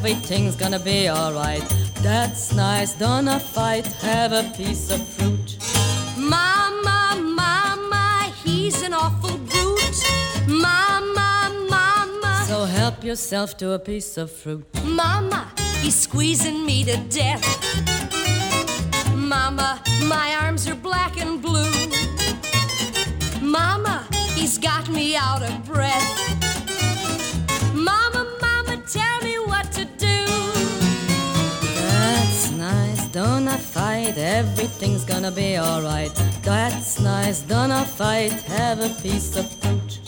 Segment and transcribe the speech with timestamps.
[0.00, 1.62] everything's gonna be alright.
[2.02, 5.58] That's nice, don't fight, have a piece of fruit.
[6.16, 10.02] Mama, mama, he's an awful brute.
[10.48, 14.64] Mama, mama, So help yourself to a piece of fruit.
[14.84, 15.46] mama,
[15.82, 17.44] he's squeezing me to death.
[19.14, 21.74] Mama, my arms are black and blue.
[23.42, 26.39] Mama, he's got me out of breath.
[34.10, 36.12] A fight, everything's gonna be alright.
[36.42, 40.00] That's nice, don't fight, have a piece of fruit.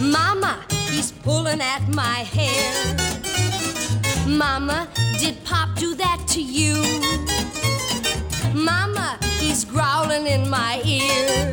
[0.00, 0.58] Mama,
[0.90, 2.96] he's pulling at my hair.
[4.26, 4.88] Mama,
[5.22, 6.74] did Pop do that to you?
[8.52, 11.50] Mama, he's growling in my ear.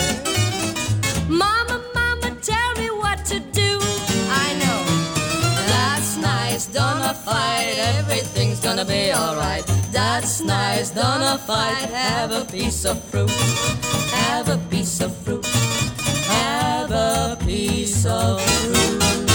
[1.29, 3.77] Mama, mama, tell me what to do.
[4.45, 4.79] I know.
[5.73, 9.65] That's nice, don't a fight, everything's gonna be alright.
[9.91, 13.29] That's nice, don't a fight, have a piece of fruit.
[14.25, 15.45] Have a piece of fruit.
[16.25, 19.28] Have a piece of fruit.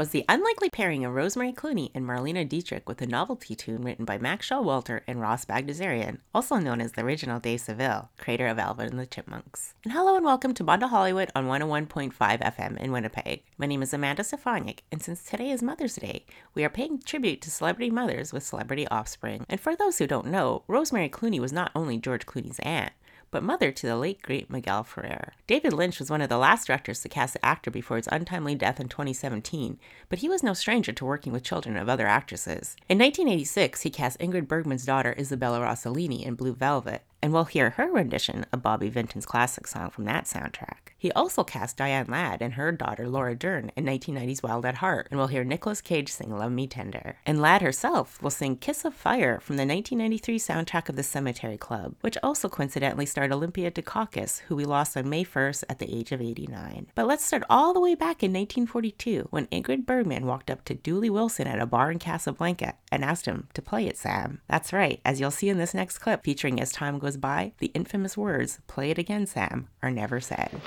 [0.00, 4.06] Was the unlikely pairing of Rosemary Clooney and Marlene Dietrich with a novelty tune written
[4.06, 8.58] by Max Showalter and Ross Bagdasarian, also known as the original Dave Seville, creator of
[8.58, 9.74] Alvin and the Chipmunks.
[9.84, 13.42] And hello and welcome to Mondo Hollywood on 101.5 FM in Winnipeg.
[13.58, 16.24] My name is Amanda Stefaniak, and since today is Mother's Day,
[16.54, 19.44] we are paying tribute to celebrity mothers with celebrity offspring.
[19.50, 22.94] And for those who don't know, Rosemary Clooney was not only George Clooney's aunt,
[23.30, 25.34] but mother to the late great Miguel Ferrer.
[25.46, 28.54] David Lynch was one of the last directors to cast the actor before his untimely
[28.54, 32.76] death in 2017, but he was no stranger to working with children of other actresses.
[32.88, 37.70] In 1986, he cast Ingrid Bergman's daughter Isabella Rossellini in Blue Velvet, and we'll hear
[37.70, 40.90] her rendition of Bobby Vinton's classic song from that soundtrack.
[40.96, 45.08] He also cast Diane Ladd and her daughter Laura Dern in 1990's Wild at Heart,
[45.10, 47.16] and we'll hear Nicolas Cage sing Love Me Tender.
[47.24, 51.56] And Ladd herself will sing Kiss of Fire from the 1993 soundtrack of The Cemetery
[51.56, 55.94] Club, which also coincidentally starred Olympia Dukakis, who we lost on May 1st at the
[55.94, 56.88] age of 89.
[56.94, 60.74] But let's start all the way back in 1942 when Ingrid Bergman walked up to
[60.74, 64.40] Dooley Wilson at a bar in Casablanca and asked him to play it, Sam.
[64.48, 67.70] That's right, as you'll see in this next clip featuring As Time Goes By, the
[67.74, 70.60] infamous words, Play it again, Sam, are never said.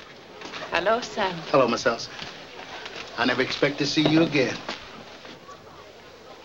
[0.70, 1.34] Hello, Sam.
[1.50, 2.10] Hello, Miss Elsa.
[3.16, 4.56] I never expect to see you again.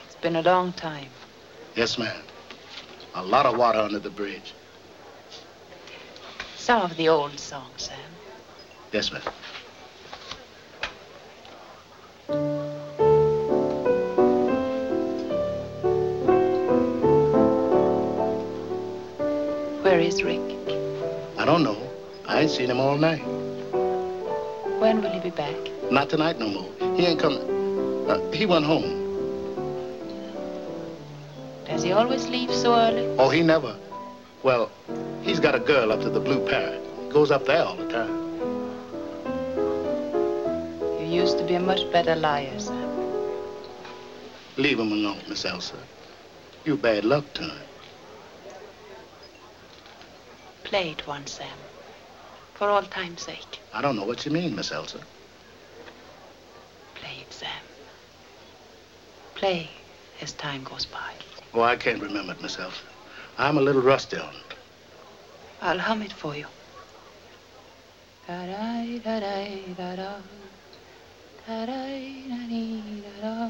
[0.06, 1.08] It's been a long time.
[1.76, 2.22] Yes, ma'am.
[3.16, 4.54] A lot of water under the bridge.
[6.58, 7.98] Some of the old songs, Sam.
[8.92, 9.22] Yes, ma'am.
[20.20, 20.42] Is Rick?
[21.38, 21.78] I don't know.
[22.26, 23.26] I ain't seen him all night.
[24.80, 25.56] When will he be back?
[25.92, 26.96] Not tonight no more.
[26.96, 27.44] He ain't coming.
[28.10, 28.98] Uh, he went home.
[31.66, 33.06] Does he always leave so early?
[33.18, 33.78] Oh, he never.
[34.44, 34.72] Well,
[35.22, 36.86] he's got a girl up to the Blue Parrot.
[37.04, 38.16] He goes up there all the time.
[41.00, 42.90] You used to be a much better liar, Sam.
[44.58, 45.78] Leave him alone, Miss Elsa.
[46.66, 47.69] You bad luck to him.
[50.70, 51.48] Play it once, Sam.
[52.54, 53.60] For all time's sake.
[53.74, 55.00] I don't know what you mean, Miss Elsa.
[56.94, 57.64] Play it, Sam.
[59.34, 59.68] Play
[60.22, 61.12] as time goes by.
[61.56, 62.84] Oh, I can't remember it, Miss Elsa.
[63.40, 64.54] I'm a little rusty on it.
[65.60, 66.46] I'll hum it for you.
[68.28, 70.18] Da-da-da-da-da-da.
[71.48, 73.50] Da-da-da-dee-da-da.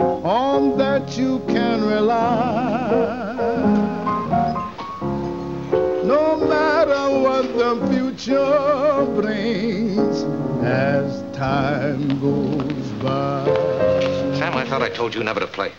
[0.00, 3.32] on that you can rely.
[6.04, 10.22] No matter what the future brings
[10.64, 13.44] as time goes by.
[14.34, 15.72] Sam, I thought I told you never to play.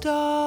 [0.00, 0.39] star.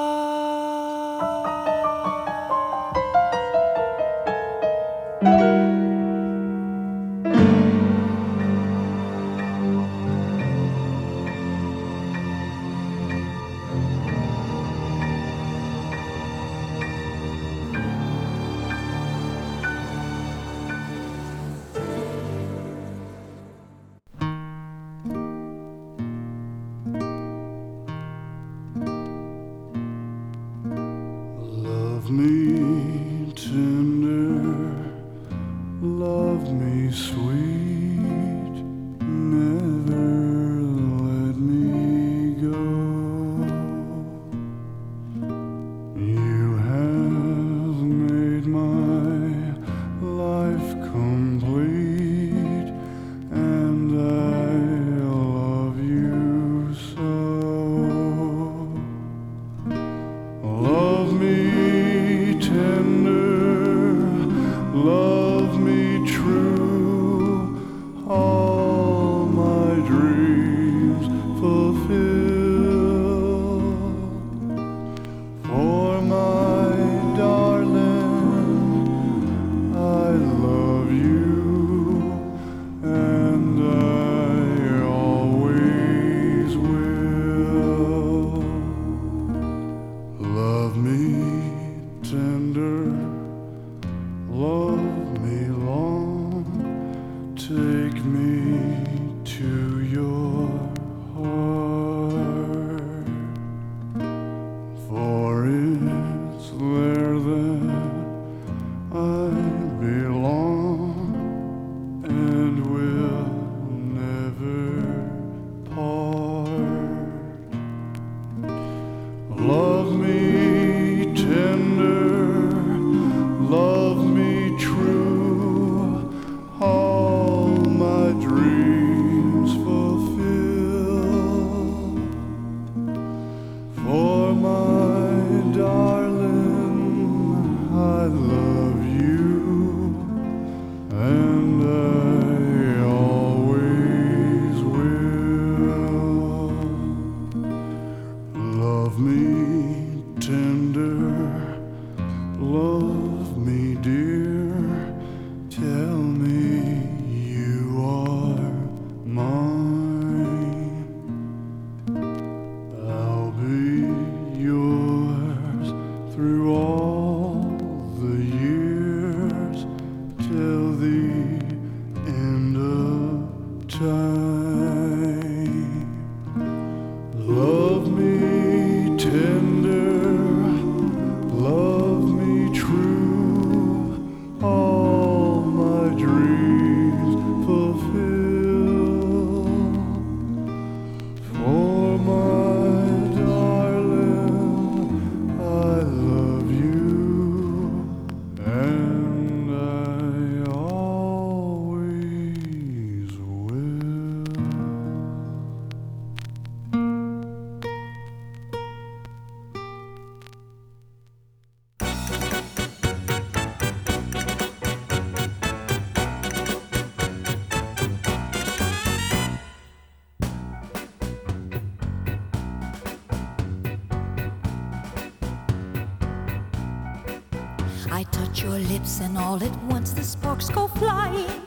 [228.44, 231.40] Your lips and all at once the sparks go flying.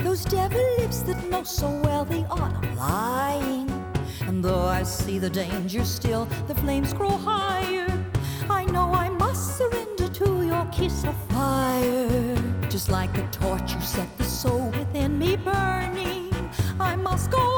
[0.00, 3.70] Those devil lips that know so well they are not lying.
[4.26, 7.88] And though I see the danger still, the flames grow higher.
[8.50, 12.36] I know I must surrender to your kiss of fire.
[12.68, 16.30] Just like a torch, you set the soul within me burning.
[16.78, 17.55] I must go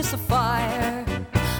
[0.00, 1.04] kiss of fire.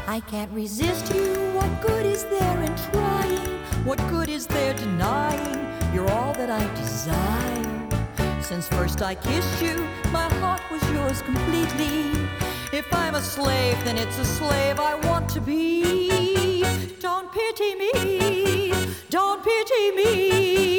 [0.07, 1.35] I can't resist you.
[1.53, 3.47] What good is there in trying?
[3.85, 5.61] What good is there denying?
[5.93, 8.41] You're all that I desire.
[8.41, 9.77] Since first I kissed you,
[10.11, 12.13] my heart was yours completely.
[12.73, 16.65] If I'm a slave, then it's a slave I want to be.
[16.99, 17.93] Don't pity me,
[19.11, 20.70] don't pity me.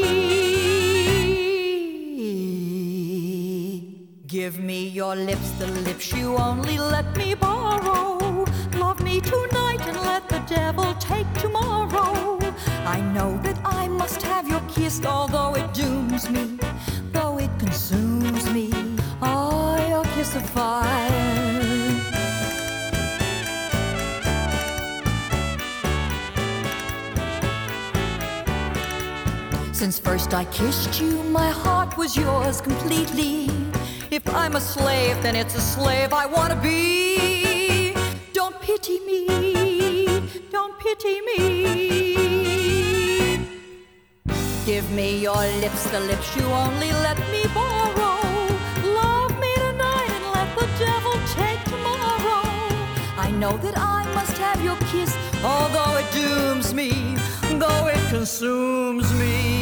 [4.41, 8.43] Give me your lips, the lips you only let me borrow.
[8.75, 12.39] Love me tonight and let the devil take tomorrow.
[12.83, 16.57] I know that I must have your kiss, although it dooms me,
[17.11, 18.71] though it consumes me.
[19.21, 21.21] Oh, your kiss of fire.
[29.71, 33.60] Since first I kissed you, my heart was yours completely.
[34.23, 37.95] If I'm a slave, then it's a slave I want to be.
[38.33, 39.25] Don't pity me,
[40.51, 41.39] don't pity me.
[44.63, 48.21] Give me your lips, the lips you only let me borrow.
[49.01, 52.45] Love me tonight and let the devil take tomorrow.
[53.17, 57.17] I know that I must have your kiss, although it dooms me,
[57.57, 59.60] though it consumes me.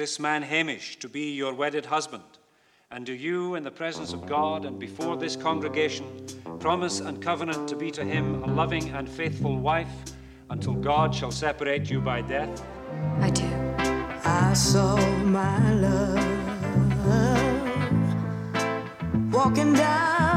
[0.00, 2.22] This man Hamish to be your wedded husband?
[2.90, 6.06] And do you, in the presence of God and before this congregation,
[6.58, 9.92] promise and covenant to be to him a loving and faithful wife
[10.48, 12.64] until God shall separate you by death?
[13.20, 13.44] I do.
[14.24, 16.50] I saw my love
[19.30, 20.29] walking down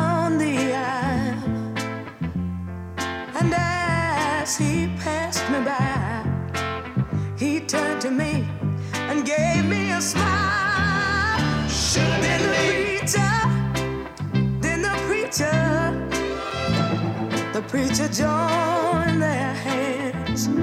[13.03, 13.33] preacher,
[14.59, 15.59] then the preacher,
[17.53, 20.62] the preacher joined their hands.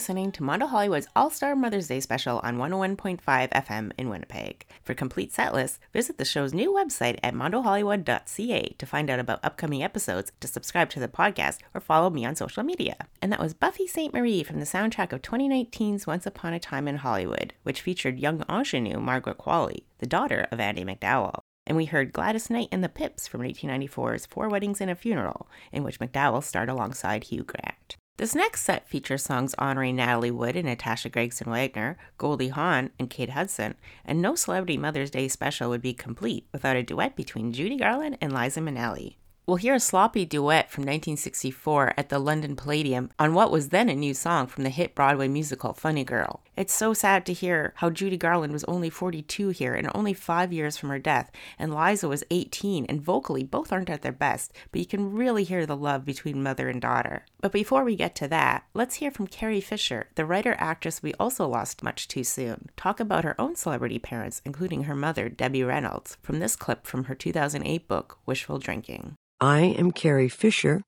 [0.00, 4.64] Listening to Mondo Hollywood's All Star Mother's Day special on 101.5 FM in Winnipeg.
[4.82, 9.44] For complete set lists, visit the show's new website at mondohollywood.ca to find out about
[9.44, 12.96] upcoming episodes, to subscribe to the podcast, or follow me on social media.
[13.20, 16.96] And that was Buffy Sainte-Marie from the soundtrack of 2019's Once Upon a Time in
[16.96, 21.40] Hollywood, which featured young ingenue Margaret Qualley, the daughter of Andie MacDowell.
[21.66, 25.46] And we heard Gladys Knight and the Pips from 1994's Four Weddings and a Funeral,
[25.70, 27.98] in which MacDowell starred alongside Hugh Grant.
[28.20, 33.08] This next set features songs honoring Natalie Wood and Natasha Gregson Wagner, Goldie Hawn, and
[33.08, 37.54] Kate Hudson, and no Celebrity Mother's Day special would be complete without a duet between
[37.54, 39.14] Judy Garland and Liza Minnelli.
[39.46, 43.88] We'll hear a sloppy duet from 1964 at the London Palladium on what was then
[43.88, 46.42] a new song from the hit Broadway musical Funny Girl.
[46.60, 50.52] It's so sad to hear how Judy Garland was only 42 here and only five
[50.52, 54.52] years from her death, and Liza was 18, and vocally both aren't at their best,
[54.70, 57.24] but you can really hear the love between mother and daughter.
[57.40, 61.14] But before we get to that, let's hear from Carrie Fisher, the writer actress we
[61.14, 65.64] also lost much too soon, talk about her own celebrity parents, including her mother, Debbie
[65.64, 69.14] Reynolds, from this clip from her 2008 book, Wishful Drinking.
[69.40, 70.82] I am Carrie Fisher.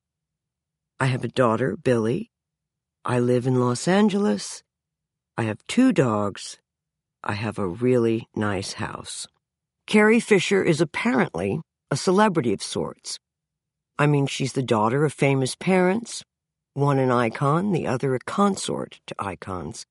[0.99, 2.29] I have a daughter, Billie.
[3.03, 4.62] I live in Los Angeles.
[5.37, 6.57] I have two dogs.
[7.23, 9.27] I have a really nice house.
[9.87, 13.17] Carrie Fisher is apparently a celebrity of sorts.
[13.97, 16.23] I mean, she's the daughter of famous parents,
[16.73, 19.85] one an icon, the other a consort to icons.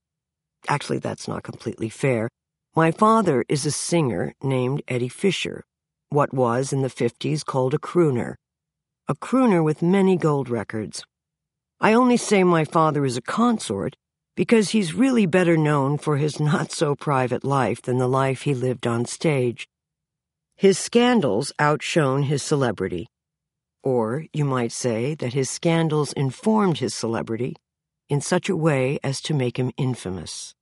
[0.69, 2.29] Actually, that's not completely fair.
[2.75, 5.65] My father is a singer named Eddie Fisher,
[6.09, 8.37] what was in the 50s called a crooner
[9.09, 11.05] a crooner with many gold records.
[11.81, 13.97] I only say my father is a consort
[14.37, 18.55] because he's really better known for his not so private life than the life he
[18.55, 19.69] lived on stage.
[20.57, 23.09] His scandals outshone his celebrity.
[23.83, 27.57] Or you might say that his scandals informed his celebrity
[28.09, 30.55] in such a way as to make him infamous.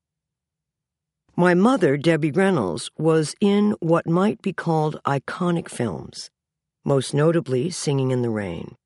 [1.37, 6.31] My mother, Debbie Reynolds, was in what might be called iconic films
[6.85, 8.77] most notably Singing in the Rain.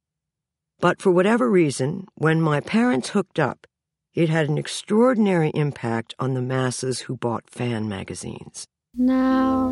[0.81, 3.67] But for whatever reason, when my parents hooked up,
[4.15, 8.67] it had an extraordinary impact on the masses who bought fan magazines.
[8.97, 9.69] Now,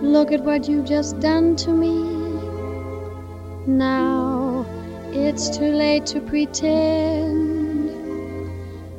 [0.00, 2.02] look at what you've just done to me.
[3.66, 4.64] Now,
[5.12, 7.90] it's too late to pretend.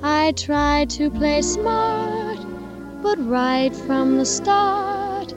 [0.04, 2.38] I tried to play smart,
[3.02, 5.34] but right from the start,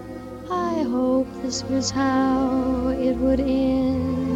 [0.51, 4.30] I hoped this was how it would end.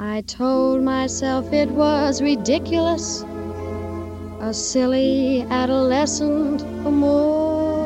[0.00, 3.24] I told myself it was ridiculous,
[4.38, 7.82] a silly adolescent amour.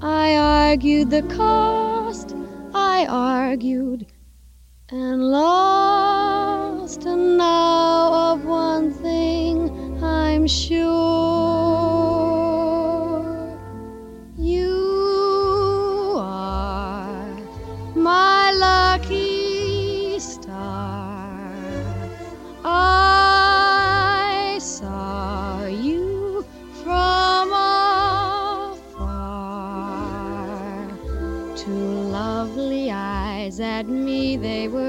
[0.00, 2.34] I argued the cost,
[2.72, 4.06] I argued
[4.88, 11.87] and lost, and now of one thing I'm sure.
[33.78, 34.87] At me, they were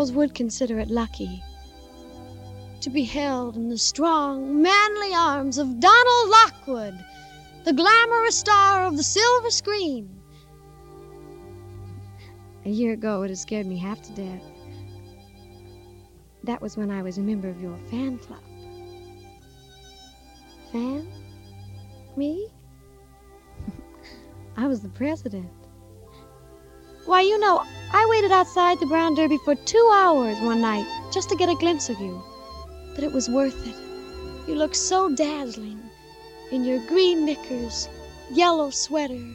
[0.00, 1.42] girls would consider it lucky
[2.80, 7.04] to be held in the strong, manly arms of Donald Lockwood,
[7.64, 10.08] the glamorous star of the silver screen.
[12.64, 14.42] A year ago, it had scared me half to death.
[16.44, 18.42] That was when I was a member of your fan club.
[20.72, 21.12] Fan?
[22.16, 22.48] Me?
[24.56, 25.50] I was the president.
[27.04, 31.28] Why, you know, I waited outside the Brown Derby for two hours one night just
[31.30, 32.22] to get a glimpse of you.
[32.94, 33.74] But it was worth it.
[34.48, 35.80] You looked so dazzling
[36.52, 37.88] in your green knickers,
[38.30, 39.26] yellow sweater,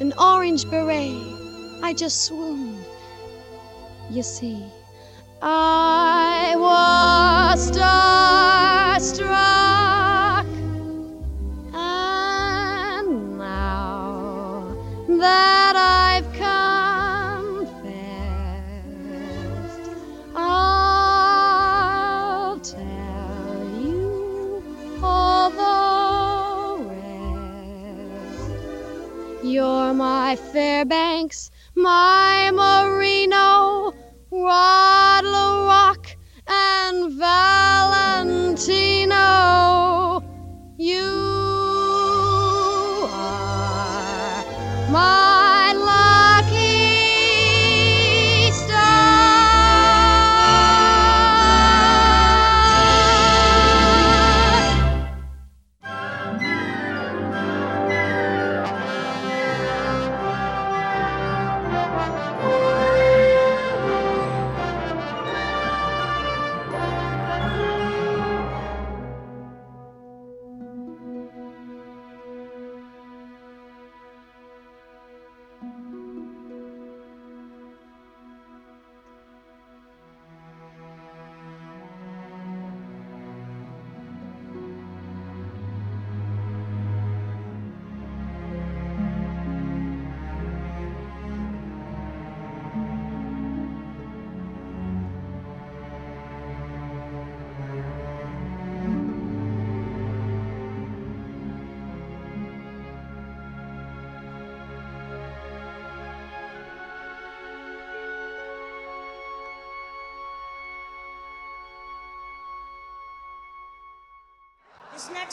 [0.00, 1.14] and orange beret.
[1.82, 2.84] I just swooned.
[4.10, 4.64] You see,
[5.40, 7.94] I was starstruck.
[11.72, 14.76] And now
[15.08, 15.53] that
[30.24, 33.92] my Fairbanks, my Marino,
[34.30, 38.64] Rod La Rocque, and Valentino.
[40.78, 41.43] You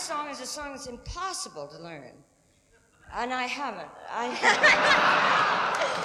[0.01, 2.13] song is a song that's impossible to learn.
[3.13, 3.89] And I haven't.
[4.09, 4.25] I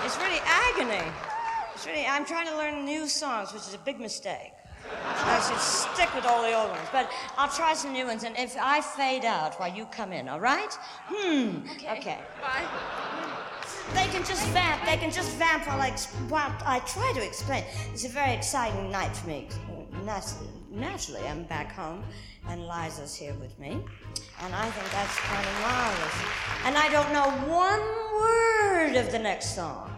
[0.04, 1.10] it's really agony.
[1.74, 4.52] It's really I'm trying to learn new songs, which is a big mistake.
[5.04, 6.88] I should stick with all the old ones.
[6.92, 10.28] But I'll try some new ones, and if I fade out while you come in,
[10.28, 10.72] all right?
[11.06, 11.66] Hmm.
[11.96, 12.18] Okay.
[12.42, 12.64] Bye.
[13.94, 14.84] They can just vamp.
[14.84, 15.90] They can just vamp while I,
[16.28, 17.64] while I try to explain.
[17.92, 19.48] It's a very exciting night for me.
[20.04, 20.34] Nat-
[20.76, 22.04] Naturally, I'm back home,
[22.48, 23.82] and Liza's here with me,
[24.42, 26.14] and I think that's kind of marvelous.
[26.66, 27.80] And I don't know one
[28.20, 29.90] word of the next song,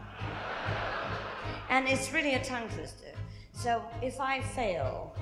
[1.68, 3.12] and it's really a tongue twister.
[3.52, 5.16] So if I fail,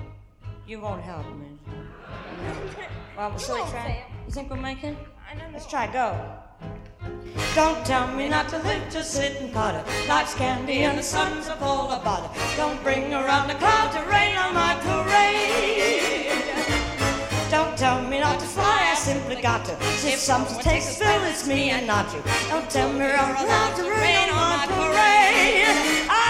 [0.67, 1.57] you won't help me.
[3.17, 3.83] Well, shall we try?
[3.83, 4.05] fail.
[4.27, 4.95] You think we'll make it?
[5.51, 6.37] Let's try, go.
[7.55, 9.83] Don't tell me not to live, just sit and cuddle.
[10.07, 12.29] Life's candy and the sun's a full of butter.
[12.55, 16.07] Don't bring around the cloud to rain on my parade.
[17.49, 19.73] Don't tell me not to fly, I simply got to.
[20.05, 22.21] If something takes a spill, it's me and not you.
[22.49, 26.07] Don't tell me I'm allowed to rain on my parade.
[26.09, 26.26] I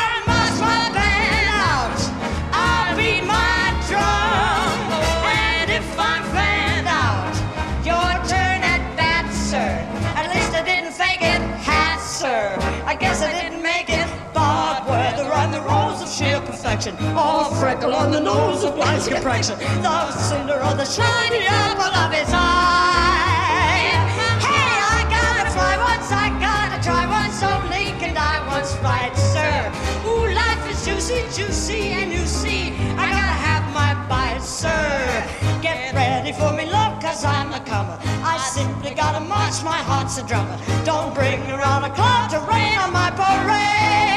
[16.77, 17.17] perfection.
[17.17, 19.57] All freckle on the nose of blind complexion.
[19.81, 23.97] The cinder of the shiny apple of his eye.
[24.39, 29.71] Hey, I gotta fly once, I gotta try once, only can I once fly, sir.
[30.05, 35.23] Ooh, life is juicy, juicy, and you see, I gotta have my bite, sir.
[35.61, 37.97] Get ready for me, love, cause I'm a comer.
[38.23, 40.57] I simply gotta march, my heart's a drummer.
[40.85, 44.16] Don't bring around a cloud to rain on my parade.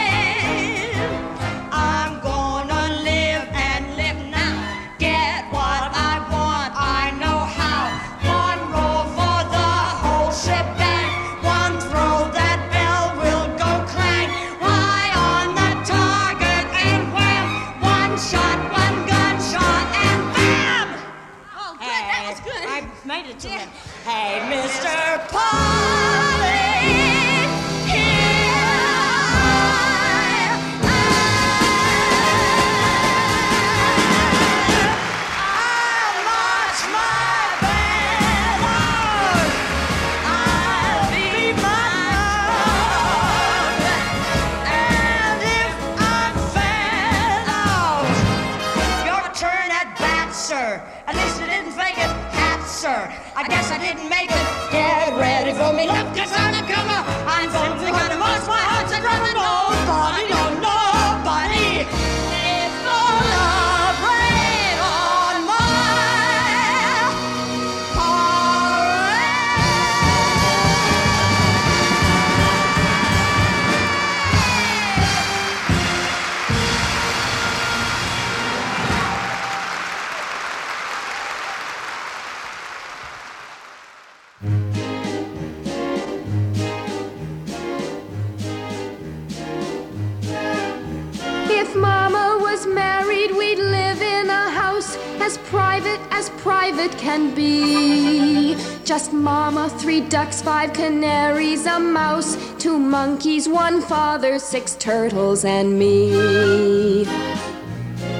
[98.90, 105.78] Just Mama, three ducks, five canaries, a mouse, two monkeys, one father, six turtles, and
[105.78, 107.02] me.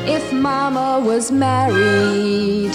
[0.06, 2.70] If Mama was married.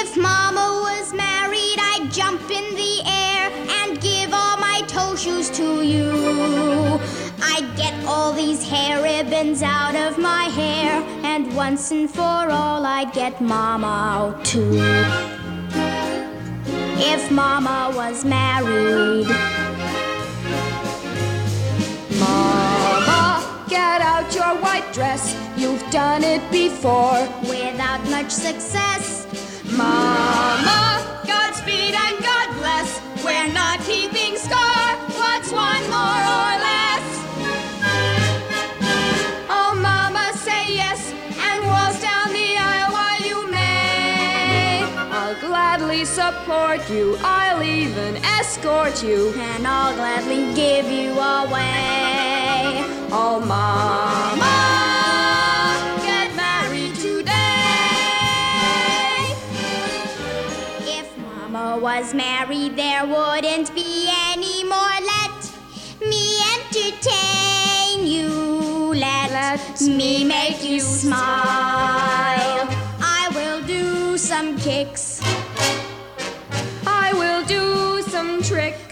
[0.00, 3.50] If Mama was married, I'd jump in the air
[3.82, 6.98] and give all my toe shoes to you.
[7.42, 12.86] I'd get all these hair ribbons out of my hair, and once and for all,
[12.86, 15.37] I'd get Mama out too.
[17.00, 19.26] If Mama was married.
[22.18, 25.36] Mama, get out your white dress.
[25.56, 27.20] You've done it before.
[27.42, 29.26] Without much success.
[29.76, 33.00] Mama, Godspeed and God bless.
[33.24, 34.17] We're not keeping
[46.90, 47.16] you.
[47.20, 49.32] I'll even escort you.
[49.36, 52.84] And I'll gladly give you away.
[53.10, 54.56] Oh, Mama,
[56.02, 57.34] get married today.
[60.98, 65.00] If Mama was married, there wouldn't be any more.
[65.14, 65.50] Let
[66.00, 68.94] me entertain you.
[68.94, 71.18] Let, me make you smile.
[73.00, 75.17] I will do some kicks.
[78.18, 78.87] Some tricks.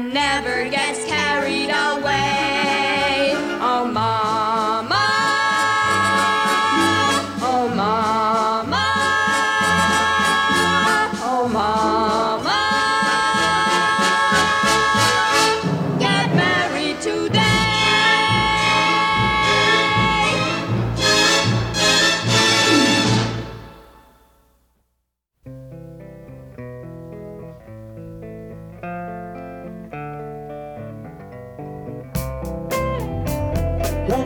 [0.00, 1.19] Never gets carried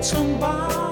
[0.04, 0.83] 城堡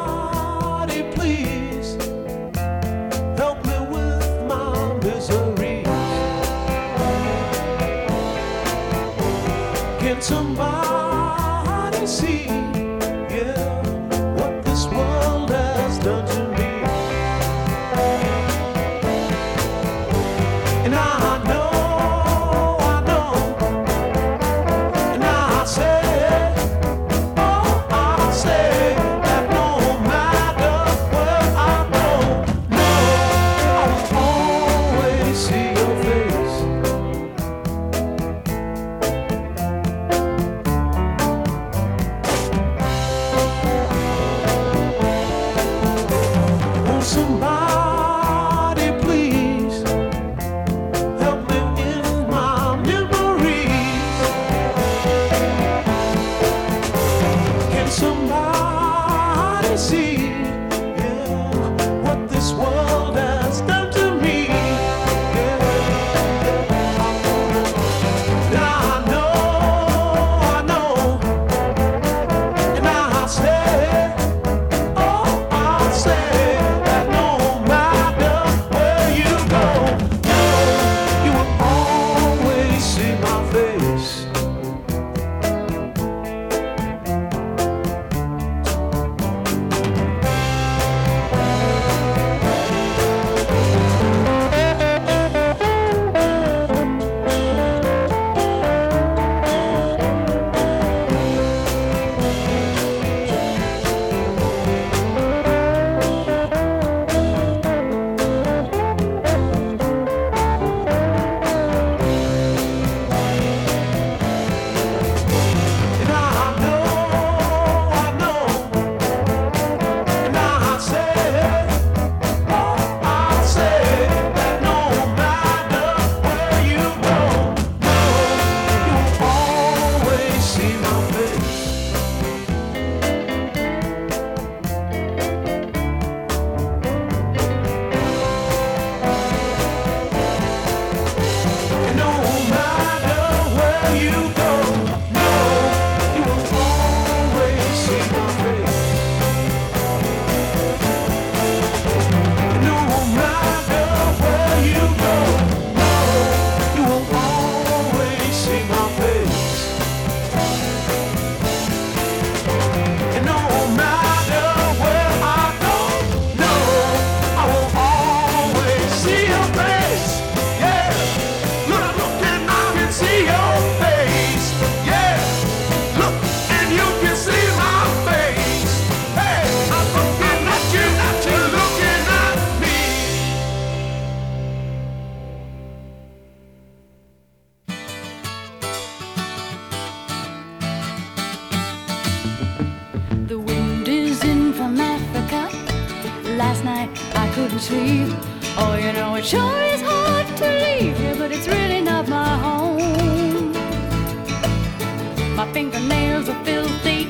[206.02, 207.00] nails are filthy.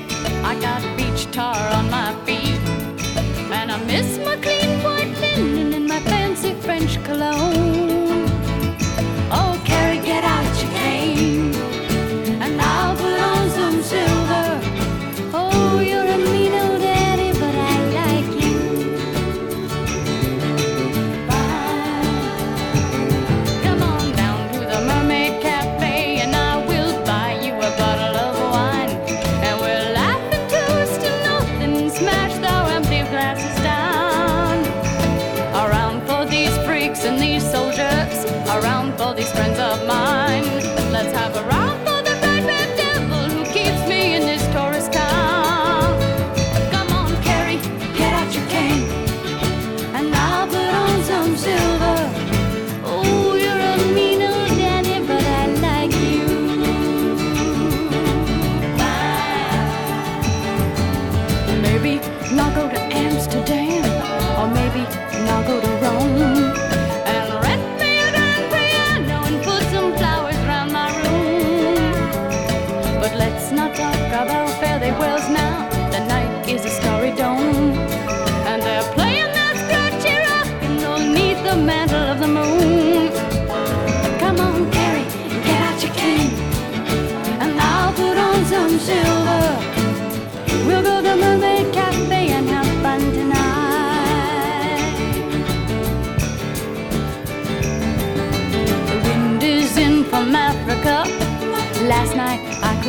[0.50, 2.60] I got beach tar on my feet.
[3.58, 7.91] And I miss my clean white linen and my fancy French cologne.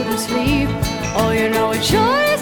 [0.04, 0.70] couldn't sleep.
[1.16, 2.32] Oh, you know it's your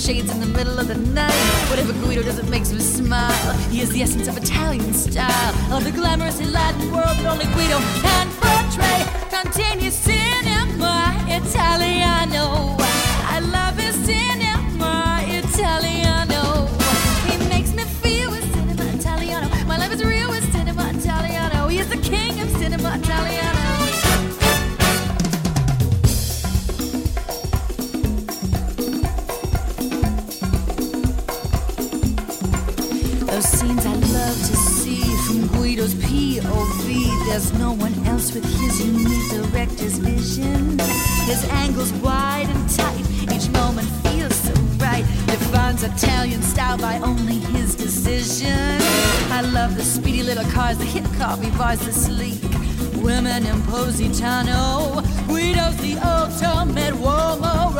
[0.00, 1.68] shades in the middle of the night.
[1.68, 3.52] Whatever Guido does, it makes me smile.
[3.68, 5.28] He is the essence of Italian style.
[5.28, 7.78] I love the glamorous Latin world that only Guido
[33.40, 37.26] Those scenes I love to see from Guido's POV.
[37.26, 40.78] There's no one else with his unique director's vision.
[41.24, 45.06] His angles wide and tight, each moment feels so right.
[45.24, 48.78] Defines Italian style by only his decision.
[49.32, 52.42] I love the speedy little cars, the hip coffee bars, the sleek
[53.02, 55.00] women in Positano.
[55.26, 57.74] Guido's the ultimate uomo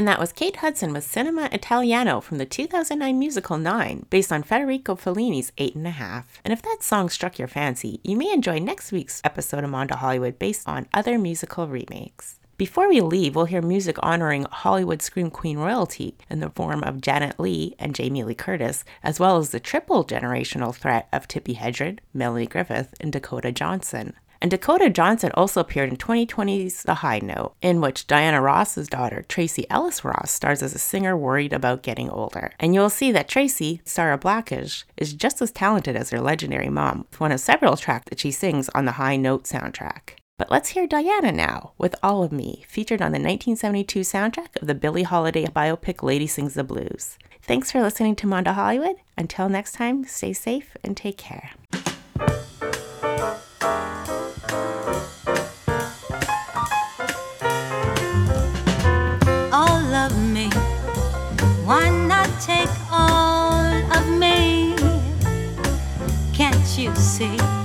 [0.00, 4.42] And that was Kate Hudson with Cinema Italiano from the 2009 musical Nine, based on
[4.42, 6.40] Federico Fellini's Eight and a Half.
[6.42, 9.96] And if that song struck your fancy, you may enjoy next week's episode of Mondo
[9.96, 12.38] Hollywood based on other musical remakes.
[12.56, 17.02] Before we leave, we'll hear music honoring Hollywood Scream Queen royalty in the form of
[17.02, 21.58] Janet Leigh and Jamie Lee Curtis, as well as the triple generational threat of Tippi
[21.58, 24.14] Hedren, Melanie Griffith, and Dakota Johnson.
[24.42, 29.22] And Dakota Johnson also appeared in 2020's The High Note, in which Diana Ross's daughter,
[29.28, 32.52] Tracee Ellis Ross, stars as a singer worried about getting older.
[32.58, 37.06] And you'll see that Tracee, Sarah Blackish, is just as talented as her legendary mom,
[37.10, 40.14] with one of several tracks that she sings on the High Note soundtrack.
[40.38, 44.68] But let's hear Diana now with All of Me, featured on the 1972 soundtrack of
[44.68, 47.18] the Billie Holiday biopic Lady Sings the Blues.
[47.42, 48.96] Thanks for listening to Mondo Hollywood.
[49.18, 51.50] Until next time, stay safe and take care.
[62.40, 64.74] Take all of me?
[66.32, 67.59] Can't you see?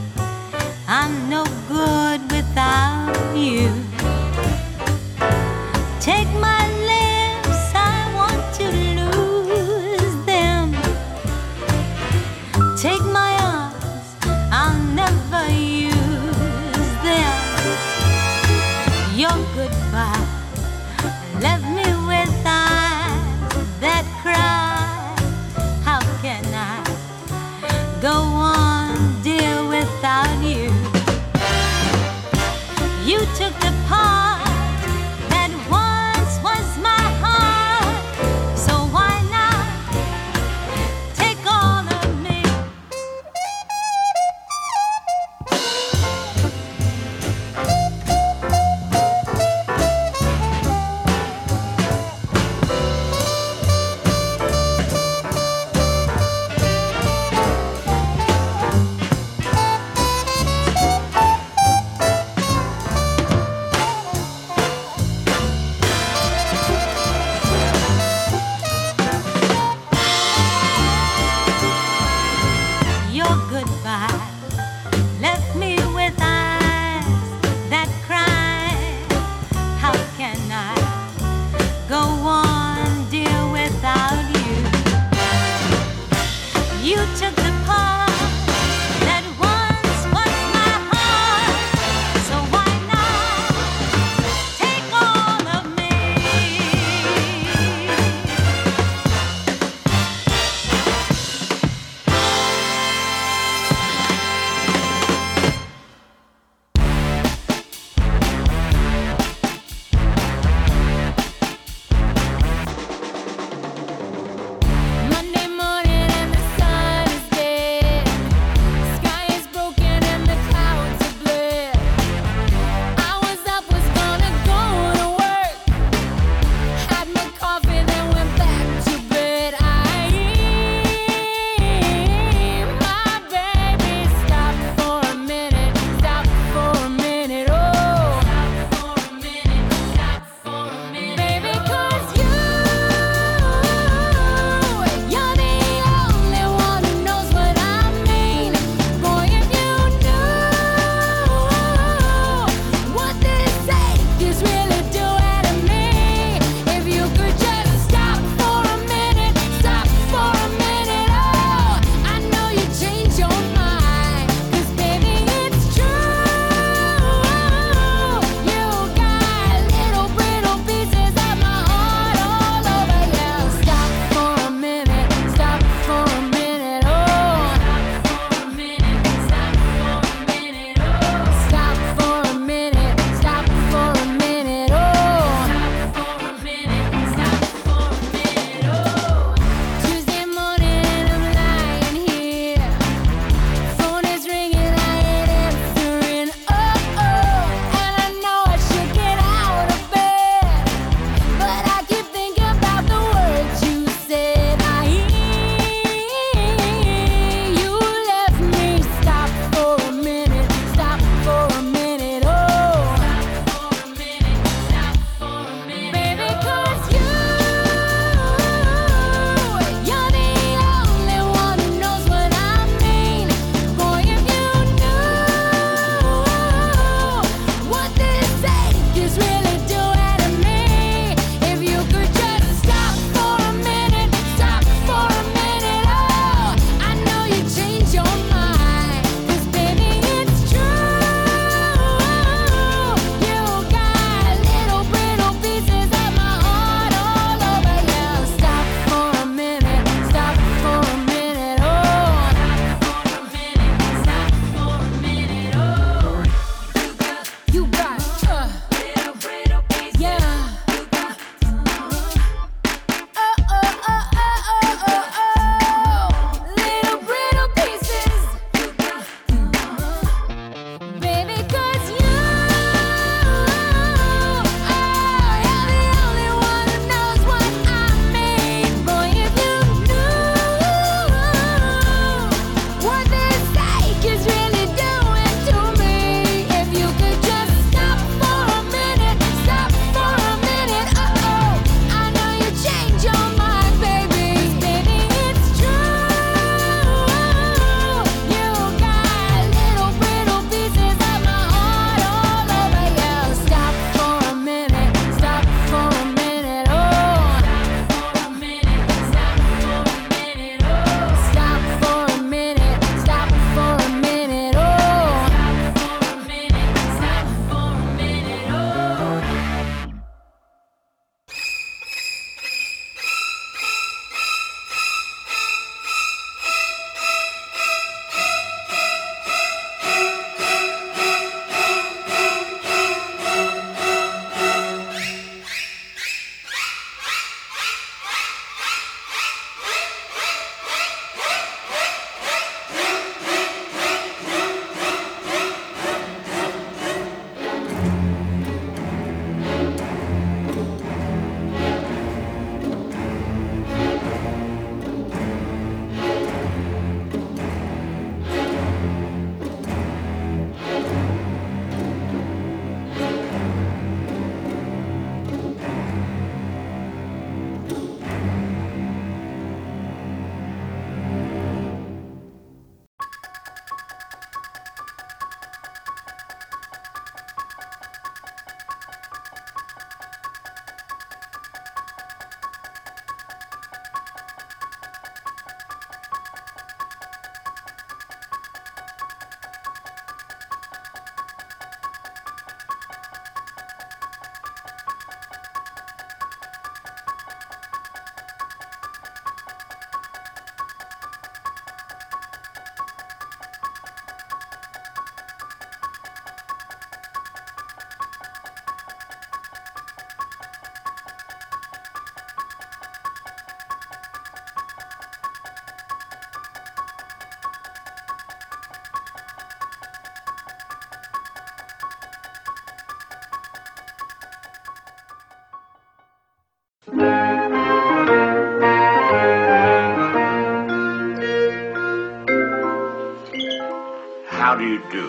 [434.75, 435.07] You do?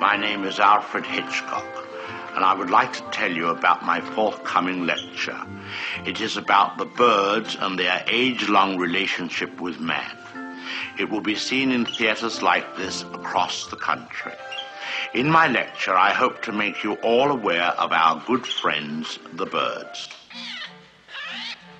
[0.00, 1.64] My name is Alfred Hitchcock,
[2.34, 5.40] and I would like to tell you about my forthcoming lecture.
[6.04, 10.14] It is about the birds and their age long relationship with man.
[10.98, 14.34] It will be seen in theaters like this across the country.
[15.14, 19.46] In my lecture, I hope to make you all aware of our good friends, the
[19.46, 20.08] birds.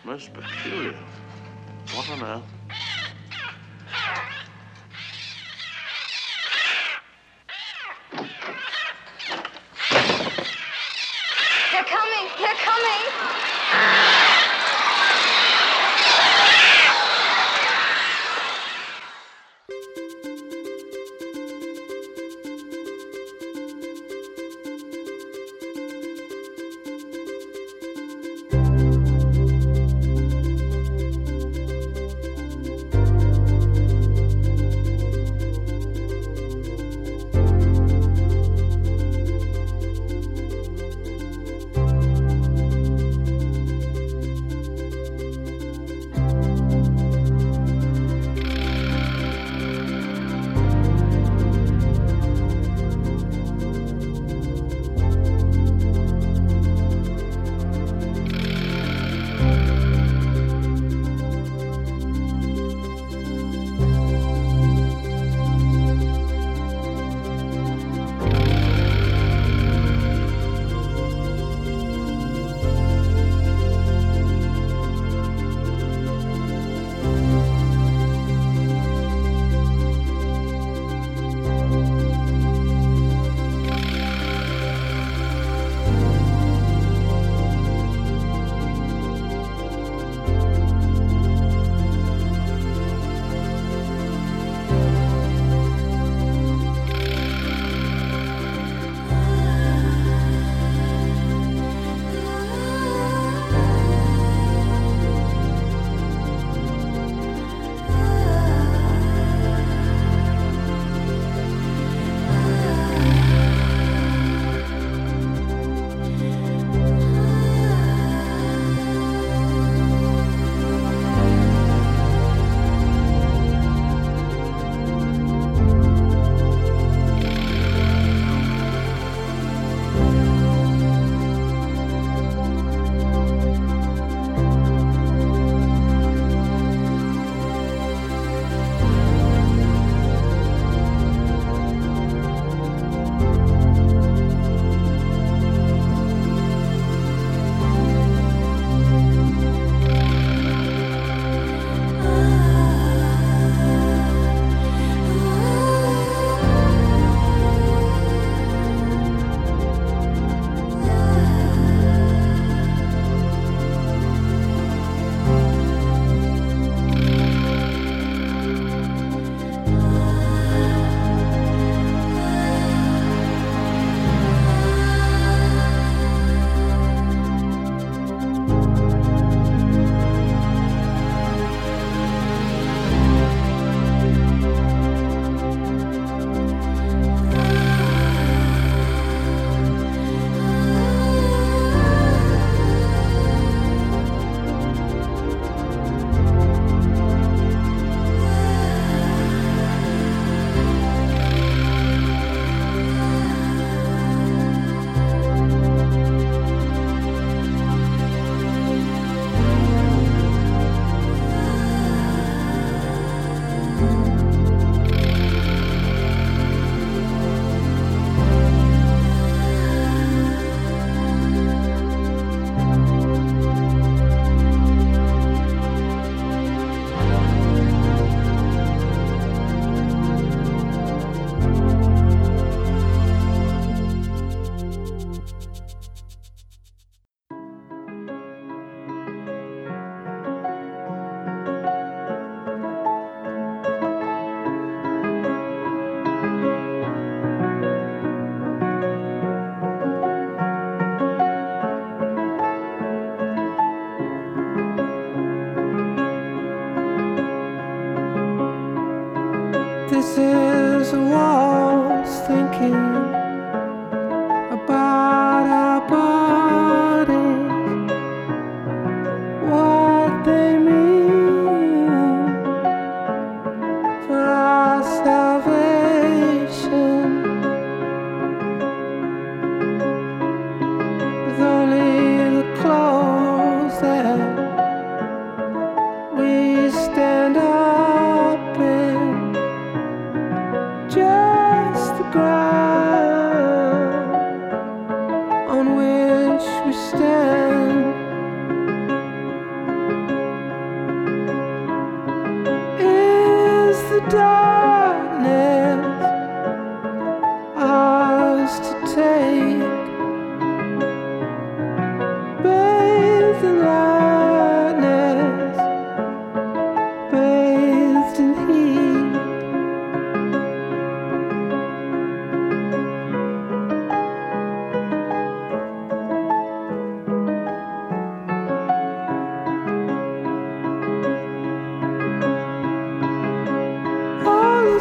[0.05, 0.97] Most peculiar.
[1.93, 2.60] What on earth?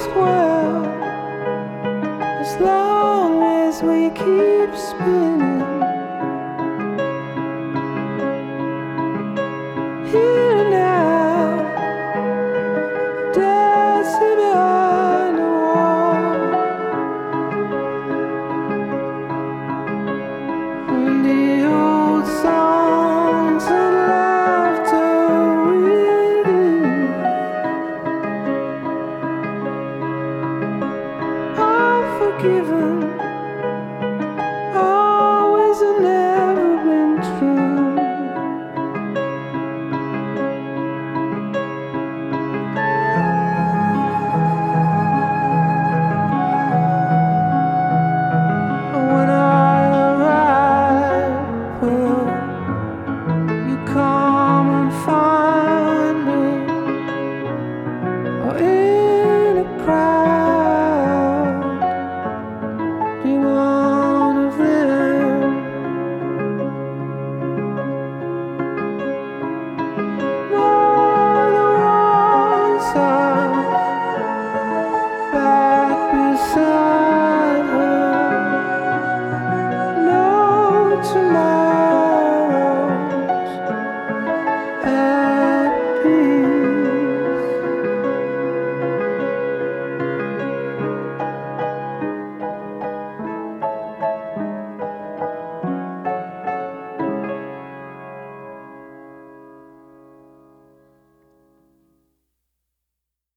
[0.08, 0.88] world
[2.42, 5.39] as long as we keep spinning.